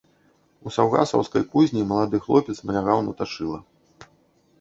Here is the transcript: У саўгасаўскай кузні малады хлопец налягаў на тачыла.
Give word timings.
У 0.69 0.71
саўгасаўскай 0.77 1.43
кузні 1.51 1.83
малады 1.91 2.21
хлопец 2.23 2.57
налягаў 2.71 2.99
на 3.11 3.15
тачыла. 3.21 3.59